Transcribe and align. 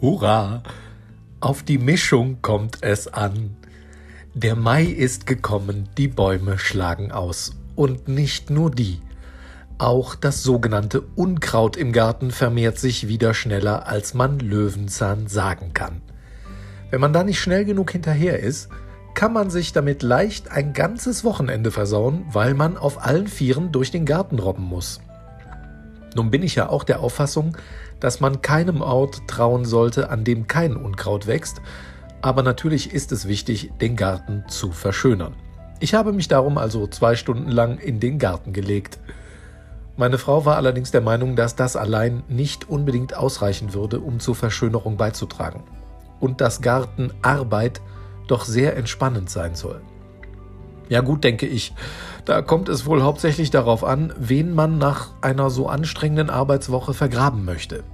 Hurra! 0.00 0.62
Auf 1.40 1.62
die 1.62 1.78
Mischung 1.78 2.42
kommt 2.42 2.78
es 2.82 3.08
an. 3.08 3.56
Der 4.34 4.54
Mai 4.54 4.84
ist 4.84 5.26
gekommen, 5.26 5.88
die 5.96 6.08
Bäume 6.08 6.58
schlagen 6.58 7.12
aus. 7.12 7.56
Und 7.74 8.06
nicht 8.06 8.50
nur 8.50 8.70
die. 8.70 9.00
Auch 9.78 10.14
das 10.14 10.42
sogenannte 10.42 11.02
Unkraut 11.16 11.76
im 11.76 11.92
Garten 11.92 12.30
vermehrt 12.30 12.78
sich 12.78 13.08
wieder 13.08 13.34
schneller, 13.34 13.86
als 13.86 14.14
man 14.14 14.38
Löwenzahn 14.38 15.26
sagen 15.26 15.72
kann. 15.74 16.02
Wenn 16.90 17.00
man 17.00 17.12
da 17.12 17.24
nicht 17.24 17.40
schnell 17.40 17.64
genug 17.64 17.90
hinterher 17.90 18.40
ist, 18.40 18.68
kann 19.16 19.32
man 19.32 19.48
sich 19.48 19.72
damit 19.72 20.02
leicht 20.02 20.52
ein 20.52 20.74
ganzes 20.74 21.24
Wochenende 21.24 21.70
versauen, 21.70 22.26
weil 22.32 22.52
man 22.52 22.76
auf 22.76 23.02
allen 23.02 23.28
Vieren 23.28 23.72
durch 23.72 23.90
den 23.90 24.04
Garten 24.04 24.38
robben 24.38 24.64
muss. 24.64 25.00
Nun 26.14 26.30
bin 26.30 26.42
ich 26.42 26.54
ja 26.54 26.68
auch 26.68 26.84
der 26.84 27.00
Auffassung, 27.00 27.56
dass 27.98 28.20
man 28.20 28.42
keinem 28.42 28.82
Ort 28.82 29.22
trauen 29.26 29.64
sollte, 29.64 30.10
an 30.10 30.24
dem 30.24 30.46
kein 30.46 30.76
Unkraut 30.76 31.26
wächst, 31.26 31.62
aber 32.20 32.42
natürlich 32.42 32.92
ist 32.92 33.10
es 33.10 33.26
wichtig, 33.26 33.72
den 33.80 33.96
Garten 33.96 34.44
zu 34.48 34.70
verschönern. 34.70 35.34
Ich 35.80 35.94
habe 35.94 36.12
mich 36.12 36.28
darum 36.28 36.58
also 36.58 36.86
zwei 36.86 37.16
Stunden 37.16 37.50
lang 37.50 37.78
in 37.78 38.00
den 38.00 38.18
Garten 38.18 38.52
gelegt. 38.52 38.98
Meine 39.96 40.18
Frau 40.18 40.44
war 40.44 40.56
allerdings 40.56 40.90
der 40.90 41.00
Meinung, 41.00 41.36
dass 41.36 41.56
das 41.56 41.74
allein 41.74 42.22
nicht 42.28 42.68
unbedingt 42.68 43.16
ausreichen 43.16 43.72
würde, 43.72 43.98
um 43.98 44.20
zur 44.20 44.34
Verschönerung 44.34 44.98
beizutragen. 44.98 45.62
Und 46.20 46.42
dass 46.42 46.60
Gartenarbeit 46.60 47.80
doch 48.26 48.44
sehr 48.44 48.76
entspannend 48.76 49.30
sein 49.30 49.54
soll. 49.54 49.80
Ja 50.88 51.00
gut, 51.00 51.24
denke 51.24 51.46
ich. 51.46 51.74
Da 52.24 52.42
kommt 52.42 52.68
es 52.68 52.86
wohl 52.86 53.02
hauptsächlich 53.02 53.50
darauf 53.50 53.84
an, 53.84 54.12
wen 54.18 54.54
man 54.54 54.78
nach 54.78 55.10
einer 55.20 55.50
so 55.50 55.68
anstrengenden 55.68 56.30
Arbeitswoche 56.30 56.94
vergraben 56.94 57.44
möchte. 57.44 57.84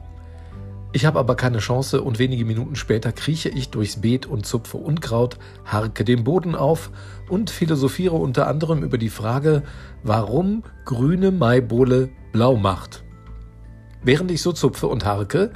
Ich 0.94 1.06
habe 1.06 1.18
aber 1.18 1.36
keine 1.36 1.58
Chance 1.58 2.02
und 2.02 2.18
wenige 2.18 2.44
Minuten 2.44 2.76
später 2.76 3.12
krieche 3.12 3.48
ich 3.48 3.70
durchs 3.70 4.02
Beet 4.02 4.26
und 4.26 4.44
zupfe 4.44 4.76
Unkraut, 4.76 5.38
harke 5.64 6.04
den 6.04 6.22
Boden 6.22 6.54
auf 6.54 6.90
und 7.30 7.48
philosophiere 7.48 8.16
unter 8.16 8.46
anderem 8.46 8.82
über 8.82 8.98
die 8.98 9.08
Frage, 9.08 9.62
warum 10.02 10.64
grüne 10.84 11.30
Maibohle 11.30 12.10
blau 12.32 12.56
macht. 12.56 13.04
Während 14.02 14.30
ich 14.30 14.42
so 14.42 14.52
zupfe 14.52 14.86
und 14.86 15.06
harke, 15.06 15.52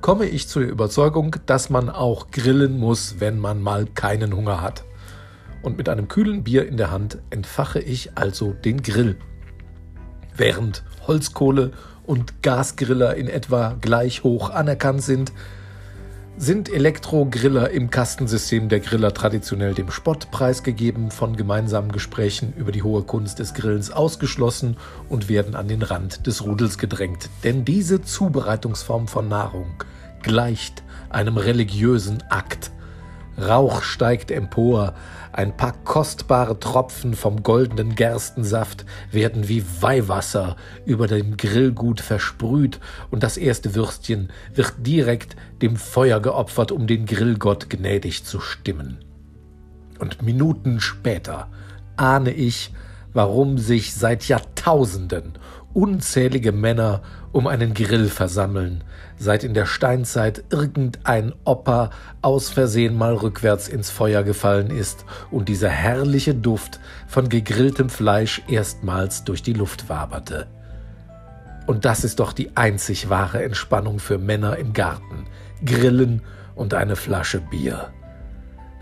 komme 0.00 0.26
ich 0.26 0.48
zu 0.48 0.60
der 0.60 0.68
Überzeugung, 0.68 1.36
dass 1.46 1.70
man 1.70 1.90
auch 1.90 2.30
grillen 2.30 2.78
muss, 2.78 3.16
wenn 3.18 3.38
man 3.38 3.60
mal 3.60 3.86
keinen 3.86 4.34
Hunger 4.34 4.60
hat 4.60 4.84
und 5.62 5.76
mit 5.76 5.88
einem 5.88 6.06
kühlen 6.06 6.44
Bier 6.44 6.66
in 6.68 6.76
der 6.76 6.92
Hand 6.92 7.18
entfache 7.30 7.80
ich 7.80 8.16
also 8.16 8.52
den 8.52 8.82
Grill. 8.82 9.16
Während 10.36 10.84
Holzkohle 11.06 11.72
und 12.04 12.42
Gasgriller 12.42 13.16
in 13.16 13.26
etwa 13.26 13.76
gleich 13.80 14.22
hoch 14.22 14.50
anerkannt 14.50 15.02
sind, 15.02 15.32
sind 16.38 16.68
Elektrogriller 16.68 17.70
im 17.70 17.90
Kastensystem 17.90 18.68
der 18.68 18.80
Griller 18.80 19.14
traditionell 19.14 19.72
dem 19.72 19.90
Spott 19.90 20.30
preisgegeben, 20.30 21.10
von 21.10 21.34
gemeinsamen 21.34 21.90
Gesprächen 21.90 22.52
über 22.56 22.72
die 22.72 22.82
hohe 22.82 23.02
Kunst 23.02 23.38
des 23.38 23.54
Grillens 23.54 23.90
ausgeschlossen 23.90 24.76
und 25.08 25.30
werden 25.30 25.54
an 25.54 25.66
den 25.66 25.82
Rand 25.82 26.26
des 26.26 26.44
Rudels 26.44 26.76
gedrängt. 26.76 27.30
Denn 27.42 27.64
diese 27.64 28.02
Zubereitungsform 28.02 29.08
von 29.08 29.28
Nahrung 29.28 29.82
gleicht 30.22 30.82
einem 31.08 31.38
religiösen 31.38 32.22
Akt. 32.28 32.70
Rauch 33.38 33.82
steigt 33.82 34.30
empor, 34.30 34.94
ein 35.32 35.56
paar 35.56 35.74
kostbare 35.84 36.58
Tropfen 36.58 37.14
vom 37.14 37.42
goldenen 37.42 37.94
Gerstensaft 37.94 38.86
werden 39.12 39.48
wie 39.48 39.62
Weihwasser 39.80 40.56
über 40.86 41.06
dem 41.06 41.36
Grillgut 41.36 42.00
versprüht 42.00 42.80
und 43.10 43.22
das 43.22 43.36
erste 43.36 43.74
Würstchen 43.74 44.30
wird 44.54 44.72
direkt 44.78 45.36
dem 45.60 45.76
Feuer 45.76 46.20
geopfert, 46.20 46.72
um 46.72 46.86
den 46.86 47.04
Grillgott 47.04 47.68
gnädig 47.68 48.24
zu 48.24 48.40
stimmen. 48.40 49.04
Und 49.98 50.22
Minuten 50.22 50.80
später 50.80 51.48
ahne 51.96 52.30
ich, 52.30 52.72
warum 53.12 53.58
sich 53.58 53.94
seit 53.94 54.28
Jahrtausenden 54.28 55.32
unzählige 55.72 56.52
Männer 56.52 57.02
um 57.32 57.46
einen 57.46 57.74
Grill 57.74 58.08
versammeln, 58.08 58.82
seit 59.18 59.44
in 59.44 59.54
der 59.54 59.66
Steinzeit 59.66 60.44
irgendein 60.50 61.34
Opa 61.44 61.90
aus 62.22 62.48
Versehen 62.50 62.96
mal 62.96 63.14
rückwärts 63.14 63.68
ins 63.68 63.90
Feuer 63.90 64.22
gefallen 64.22 64.70
ist 64.70 65.04
und 65.30 65.48
dieser 65.48 65.68
herrliche 65.68 66.34
Duft 66.34 66.80
von 67.06 67.28
gegrilltem 67.28 67.90
Fleisch 67.90 68.42
erstmals 68.48 69.24
durch 69.24 69.42
die 69.42 69.52
Luft 69.52 69.88
waberte. 69.88 70.46
Und 71.66 71.84
das 71.84 72.04
ist 72.04 72.20
doch 72.20 72.32
die 72.32 72.56
einzig 72.56 73.10
wahre 73.10 73.42
Entspannung 73.42 73.98
für 73.98 74.18
Männer 74.18 74.56
im 74.56 74.72
Garten. 74.72 75.26
Grillen 75.64 76.22
und 76.54 76.74
eine 76.74 76.96
Flasche 76.96 77.40
Bier. 77.40 77.90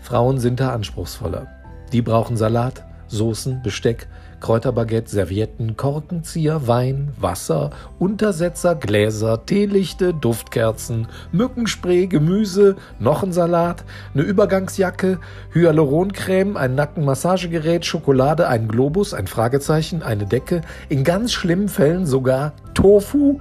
Frauen 0.01 0.39
sind 0.39 0.59
da 0.59 0.71
anspruchsvoller. 0.73 1.47
Die 1.91 2.01
brauchen 2.01 2.37
Salat, 2.37 2.85
Soßen, 3.15 3.61
Besteck, 3.63 4.07
Kräuterbaguette, 4.39 5.09
Servietten, 5.09 5.75
Korkenzieher, 5.75 6.67
Wein, 6.67 7.11
Wasser, 7.19 7.71
Untersetzer, 7.97 8.75
Gläser, 8.75 9.45
Teelichte, 9.45 10.13
Duftkerzen, 10.13 11.07
Mückenspray, 11.31 12.07
Gemüse, 12.07 12.75
noch 12.99 13.23
ein 13.23 13.33
Salat, 13.33 13.83
eine 14.13 14.23
Übergangsjacke, 14.23 15.19
Hyaluroncreme, 15.51 16.57
ein 16.57 16.75
Nackenmassagegerät, 16.75 17.85
Schokolade, 17.85 18.47
ein 18.47 18.67
Globus, 18.67 19.13
ein 19.13 19.27
Fragezeichen, 19.27 20.03
eine 20.03 20.25
Decke, 20.25 20.61
in 20.89 21.03
ganz 21.03 21.33
schlimmen 21.33 21.69
Fällen 21.69 22.05
sogar 22.05 22.53
Tofu. 22.73 23.39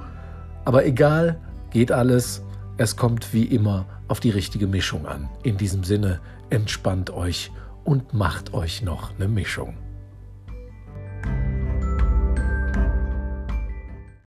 Aber 0.65 0.87
egal, 0.87 1.39
geht 1.71 1.93
alles. 1.93 2.43
Es 2.77 2.97
kommt 2.97 3.35
wie 3.35 3.45
immer 3.45 3.85
auf 4.09 4.21
die 4.21 4.31
richtige 4.31 4.67
Mischung 4.67 5.07
an. 5.07 5.29
In 5.43 5.57
diesem 5.57 5.85
Sinne, 5.85 6.21
entspannt 6.51 7.11
euch 7.11 7.51
und 7.85 8.15
macht 8.15 8.55
euch 8.55 8.83
noch 8.83 9.15
eine 9.15 9.29
Mischung. 9.29 9.84